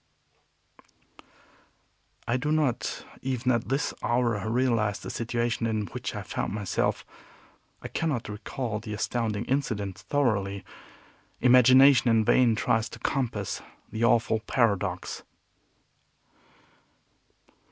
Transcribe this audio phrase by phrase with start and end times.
[2.27, 7.05] I do not, even at this hour, realize the situation in which I found myself.
[7.83, 10.65] I cannot recall the astounding incident thoroughly.
[11.39, 13.61] Imagination in vain tries to compass
[13.91, 15.21] the awful paradox.